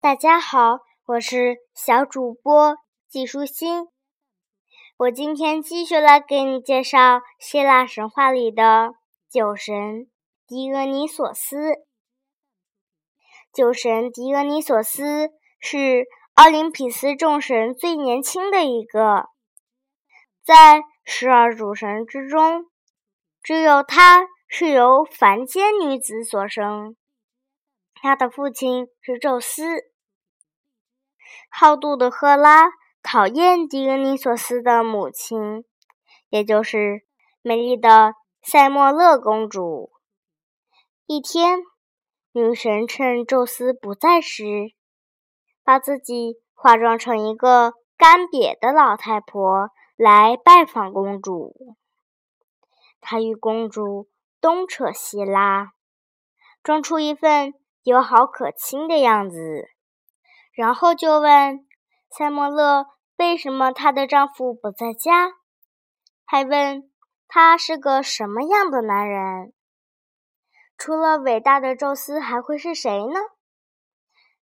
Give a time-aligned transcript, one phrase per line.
[0.00, 2.76] 大家好，我是小主播
[3.08, 3.88] 季舒心。
[4.96, 8.92] 我今天继续来给你介绍希腊神话里的
[9.28, 10.08] 酒神
[10.46, 11.78] 狄俄尼索斯。
[13.52, 16.04] 酒神狄俄尼索斯是
[16.34, 19.26] 奥林匹斯众神最年轻的一个，
[20.44, 22.66] 在十二主神之中，
[23.42, 26.94] 只有他是由凡间女子所生。
[28.00, 29.64] 他的父亲是宙斯。
[31.50, 32.68] 好妒的赫拉
[33.02, 35.64] 讨厌狄俄尼索斯的母亲，
[36.28, 37.02] 也就是
[37.42, 39.90] 美丽的塞莫勒公主。
[41.06, 41.60] 一天，
[42.32, 44.44] 女神趁宙斯不在时，
[45.64, 51.76] 把自己化妆成一个干瘪的老太婆来拜访公主。
[53.00, 54.08] 她与公主
[54.40, 55.72] 东扯西拉，
[56.62, 57.54] 装出一份。
[57.88, 59.70] 友好可亲的样子，
[60.52, 61.66] 然后就问
[62.10, 62.84] 塞莫勒
[63.16, 65.32] 为什么她的丈夫不在家，
[66.26, 66.92] 还问
[67.26, 69.54] 他是个什么样的男人。
[70.76, 73.20] 除了伟大的宙斯，还会是谁呢？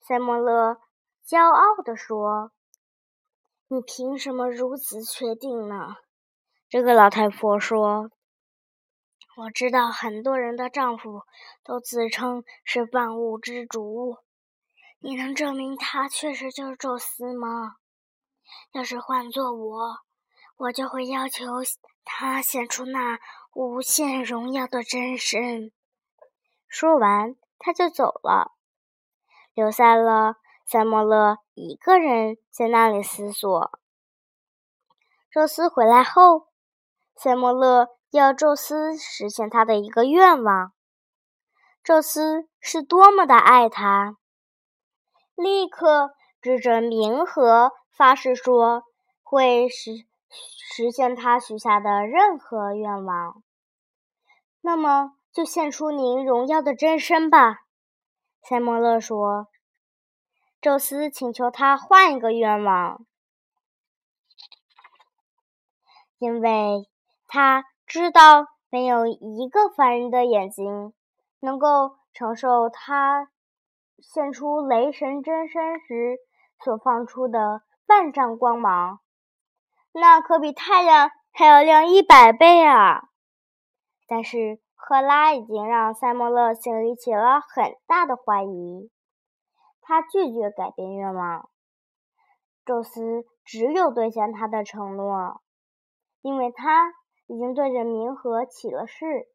[0.00, 0.78] 塞莫勒
[1.26, 2.52] 骄傲地说
[3.66, 5.96] ：“你凭什么如此确定呢？”
[6.70, 8.10] 这个老太婆说。
[9.36, 11.22] 我知道很多人的丈夫
[11.64, 14.18] 都自称是万物之主，
[15.00, 17.74] 你能证明他确实就是宙斯吗？
[18.70, 19.96] 要是换做我，
[20.56, 21.46] 我就会要求
[22.04, 23.18] 他显出那
[23.54, 25.72] 无限荣耀的真身。
[26.68, 28.52] 说完，他就走了，
[29.52, 33.80] 留下了塞莫勒一个人在那里思索。
[35.28, 36.52] 宙斯回来后，
[37.16, 37.88] 塞莫勒。
[38.16, 40.72] 要宙斯实现他的一个愿望，
[41.82, 44.16] 宙斯是多么的爱他，
[45.34, 48.84] 立刻指着冥河发誓说
[49.24, 53.42] 会实实现他许下的任何愿望。
[54.60, 57.62] 那么就献出您荣耀的真身吧，
[58.44, 59.48] 塞莫勒说。
[60.60, 63.04] 宙斯请求他换一个愿望，
[66.18, 66.88] 因为
[67.26, 67.64] 他。
[67.86, 70.92] 知道没有一个凡人的眼睛
[71.40, 73.28] 能够承受他
[73.98, 76.16] 现出雷神真身时
[76.64, 79.00] 所放出的万丈光芒，
[79.92, 83.08] 那可比太阳还要亮一百倍啊！
[84.08, 88.90] 但是赫拉已经让塞莫勒心里起了很大的怀疑，
[89.82, 91.48] 他拒绝改变愿望。
[92.64, 95.42] 宙斯只有兑现他的承诺，
[96.22, 96.92] 因为他。
[97.26, 99.28] 已经对着冥河起了誓，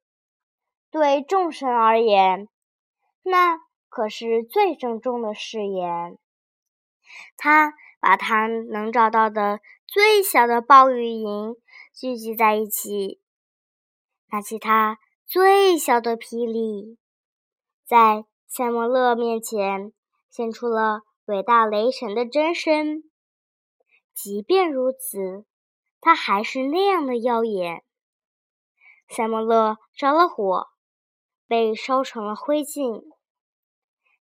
[0.92, 2.48] 对众神而言，
[3.24, 3.58] 那
[3.90, 6.18] 可是最郑重的誓言。
[7.36, 11.56] 他把他能找到的最小的暴雨银
[11.94, 13.20] 聚集在一起，
[14.32, 16.98] 拿起他最小的霹雳，
[17.86, 19.92] 在塞莫勒面前
[20.30, 23.04] 献出了伟大雷神的真身。
[24.14, 25.46] 即便如此。
[26.02, 27.84] 它还是那样的耀眼。
[29.10, 30.68] 塞莫勒着了火，
[31.48, 33.04] 被烧成了灰烬。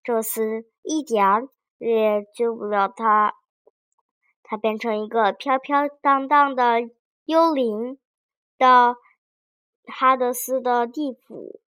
[0.01, 3.35] 宙斯一点儿也救不了他，
[4.41, 6.89] 他变成一个飘飘荡荡的
[7.25, 7.99] 幽灵，
[8.57, 8.95] 到
[9.85, 11.59] 哈德斯的地府。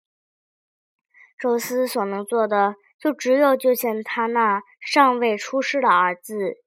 [1.37, 6.63] 宙斯所能做的，就只有救下他那尚未出世的儿子。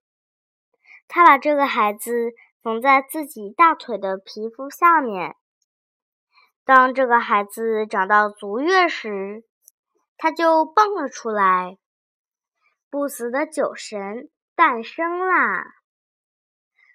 [1.09, 2.35] 他把这个孩子。
[2.63, 5.35] 缝在自己大腿的皮肤下面。
[6.65, 9.45] 当这个孩子长到足月时，
[10.17, 11.77] 他就蹦了出来。
[12.89, 15.65] 不死的酒神诞生啦！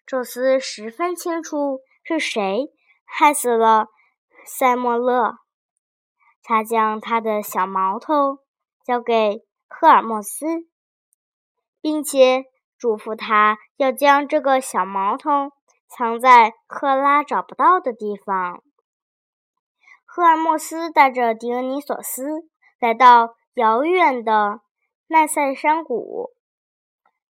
[0.05, 2.71] 宙斯十分清楚是谁
[3.03, 3.87] 害死了
[4.45, 5.39] 塞莫勒，
[6.43, 8.39] 他将他的小毛头
[8.85, 10.45] 交给赫尔墨斯，
[11.81, 12.45] 并且
[12.77, 15.51] 嘱咐他要将这个小毛头。
[15.87, 18.61] 藏在赫拉找不到的地方。
[20.05, 22.49] 赫尔墨斯带着狄俄尼索斯
[22.79, 24.61] 来到遥远的
[25.07, 26.31] 奈塞山谷，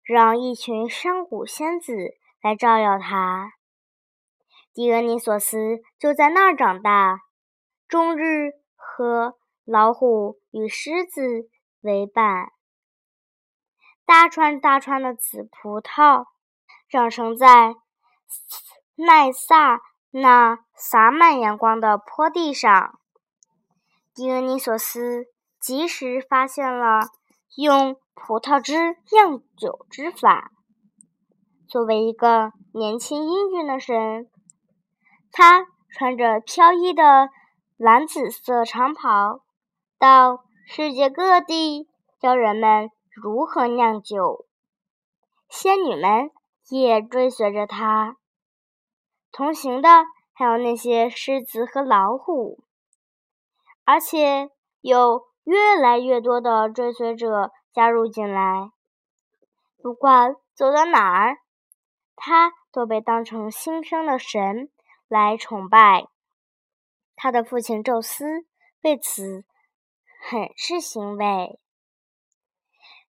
[0.04, 1.94] 让一群山谷仙子
[2.42, 3.54] 来照耀他。
[4.74, 7.22] 狄俄尼索斯就在那儿长大，
[7.88, 11.50] 终日和老虎与狮子
[11.82, 12.52] 为伴，
[14.06, 16.26] 大串大串的紫葡萄
[16.90, 17.76] 长成在。
[18.96, 19.82] 奈萨
[20.12, 23.00] 那洒满阳光的坡地上，
[24.14, 25.26] 狄俄尼索斯
[25.60, 27.02] 及时发现了
[27.56, 30.52] 用葡萄汁酿酒之法。
[31.68, 34.30] 作为一个年轻英俊的神，
[35.32, 37.30] 他穿着飘逸的
[37.78, 39.42] 蓝紫色长袍，
[39.98, 41.88] 到世界各地
[42.20, 44.46] 教人们如何酿酒。
[45.50, 46.30] 仙女们
[46.70, 48.18] 也追随着他，
[49.34, 49.90] 同行的
[50.32, 52.64] 还有那些狮子和老虎，
[53.84, 58.70] 而且有越来越多的追随者加入进来。
[59.82, 61.40] 不管走到哪儿，
[62.16, 64.70] 他都被当成新生的神
[65.08, 66.06] 来崇拜。
[67.16, 68.46] 他的父亲宙斯
[68.82, 69.44] 为此
[70.30, 71.60] 很是欣慰。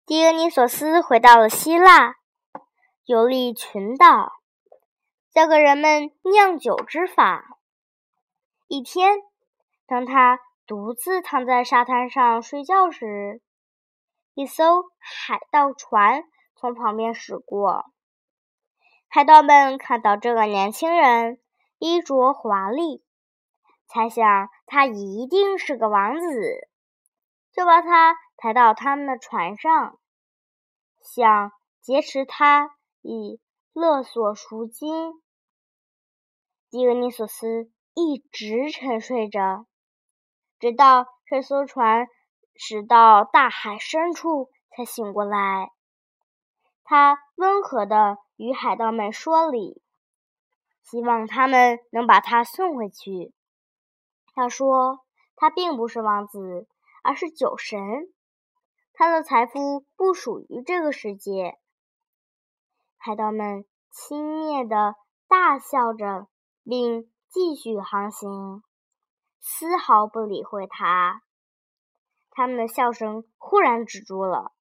[0.05, 2.15] 狄俄尼索斯回到了希腊，
[3.05, 4.31] 游历群岛，
[5.33, 7.57] 教给人们酿酒之法。
[8.67, 9.17] 一天，
[9.87, 13.41] 当他独自躺在沙滩上睡觉时，
[14.35, 16.25] 一艘海盗船
[16.55, 17.85] 从旁边驶过。
[19.07, 21.41] 海盗们看到这个年轻人
[21.79, 23.03] 衣着华丽，
[23.87, 26.69] 猜想他一定是个王子，
[27.51, 29.97] 就把他抬到他们的船上，
[31.01, 31.51] 想
[31.81, 33.41] 劫持他以
[33.73, 35.22] 勒索赎金。
[36.73, 39.67] 狄俄尼索斯一直沉睡着，
[40.57, 42.07] 直到这艘船
[42.55, 45.69] 驶到大海深处，才醒过来。
[46.83, 48.17] 他温和的。
[48.35, 49.83] 与海盗们说理，
[50.81, 53.31] 希望他们能把他送回去。
[54.33, 55.05] 他说
[55.37, 56.67] ：“他并不是王子，
[57.03, 57.79] 而是酒神，
[58.93, 61.59] 他的财富不属于这个世界。”
[62.97, 64.95] 海盗们轻蔑地
[65.27, 66.27] 大笑着，
[66.63, 68.63] 并继续航行，
[69.39, 71.21] 丝毫不理会他。
[72.31, 74.53] 他们的笑声忽然止住了。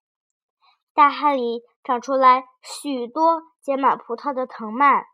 [0.94, 3.42] 大海里长出来许多。
[3.62, 5.04] 结满葡萄的藤蔓，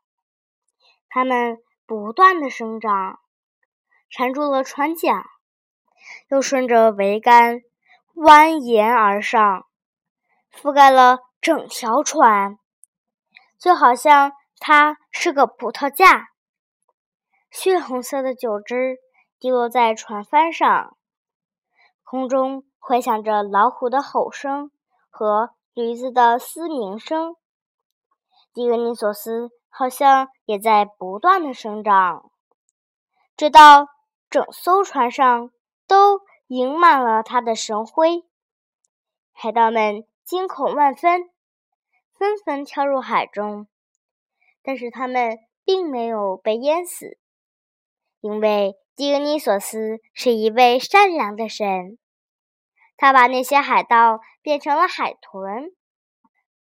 [1.10, 3.18] 它们不断的生长，
[4.08, 5.22] 缠住了船桨，
[6.30, 7.60] 又顺着桅杆
[8.14, 9.66] 蜿蜒而上，
[10.50, 12.58] 覆盖了整条船，
[13.58, 16.27] 就好像它是个葡萄架。
[17.50, 18.98] 血红色的酒汁
[19.38, 20.96] 滴落在船帆上，
[22.04, 24.70] 空中回响着老虎的吼声
[25.10, 27.36] 和驴子的嘶鸣声。
[28.52, 32.30] 狄俄尼索斯好像也在不断的生长，
[33.36, 33.86] 直到
[34.28, 35.50] 整艘船上
[35.86, 38.24] 都盈满了他的神辉。
[39.32, 41.30] 海盗们惊恐万分，
[42.14, 43.68] 纷纷跳入海中，
[44.62, 47.18] 但是他们并没有被淹死，
[48.20, 51.98] 因为狄俄尼索斯是一位善良的神，
[52.96, 55.70] 他把那些海盗变成了海豚。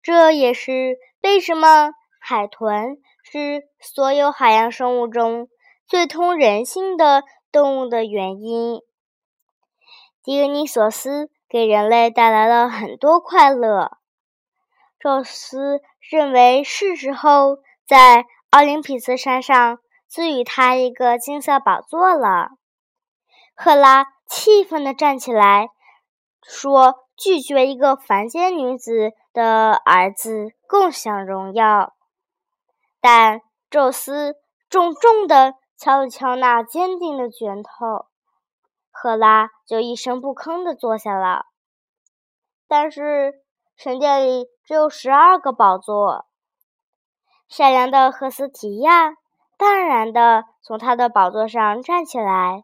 [0.01, 5.49] 这也是为什么海豚是所有海洋生物中
[5.87, 8.81] 最通人性的动物的原因。
[10.23, 13.97] 狄俄尼索斯给人类带来了很多快乐。
[14.99, 22.49] 宙斯认为是时候在奥林匹斯山上赐予他一个金色宝座了。
[23.55, 25.69] 赫拉气愤地站起来
[26.41, 27.03] 说。
[27.19, 31.95] 拒绝一个凡间女子的儿子共享荣耀，
[33.01, 34.35] 但宙斯
[34.69, 38.05] 重重地敲了敲那坚定的拳头，
[38.91, 41.47] 赫拉就一声不吭地坐下了。
[42.67, 43.41] 但是
[43.75, 46.27] 神殿里只有十二个宝座，
[47.49, 49.15] 善良的赫斯提亚
[49.57, 52.63] 淡然地从他的宝座上站起来，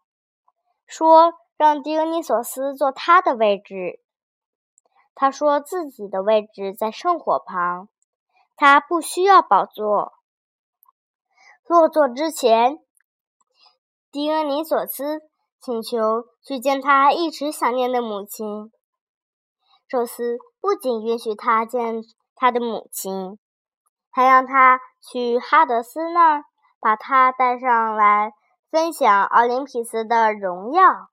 [0.86, 4.00] 说：“让狄俄尼索斯坐他的位置。”
[5.16, 7.90] 他说自己的位置在圣火旁，
[8.56, 10.14] 他不需要宝座。
[11.66, 12.78] 落座之前，
[14.12, 15.22] 狄俄尼索斯
[15.60, 18.72] 请求去见他一直想念的母亲。
[19.88, 22.04] 宙斯不仅允许他见
[22.36, 23.38] 他的母亲，
[24.12, 26.44] 还让他去哈德斯那儿，
[26.84, 28.34] 把他带上来
[28.70, 31.10] 分享奥林匹斯的荣耀，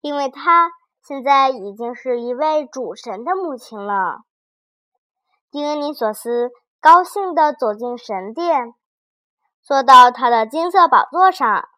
[0.00, 0.70] 因为他。
[1.06, 4.22] 现在已经是一位主神的母亲了。
[5.50, 6.50] 狄俄尼索斯
[6.80, 8.72] 高兴地走进神殿，
[9.62, 11.68] 坐到他的金色宝座上。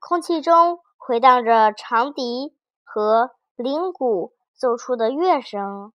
[0.00, 5.92] 空气中回荡着长笛和铃鼓奏出的乐声。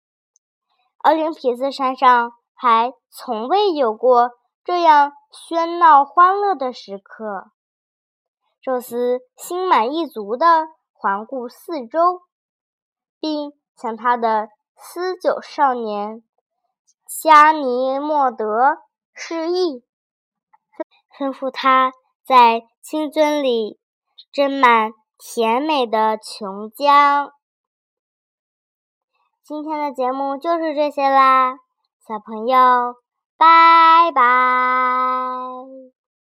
[0.99, 4.33] 奥林匹斯山上还从未有过
[4.64, 7.50] 这样喧闹欢乐的时刻。
[8.61, 10.67] 宙斯心满意足地。
[11.02, 12.21] 环顾四周，
[13.21, 16.23] 并向他的思酒少年
[17.23, 18.76] 加尼莫德
[19.14, 19.83] 示意，
[21.17, 23.81] 吩咐他在清樽里
[24.31, 27.31] 斟满甜美的琼浆。
[29.43, 31.55] 今天的节目就是这些啦，
[32.07, 32.95] 小朋友，
[33.41, 36.00] 拜拜。